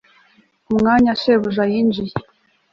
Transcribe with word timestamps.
umwanya 0.71 1.11
shebuja 1.21 1.63
yinjiye 1.71 2.13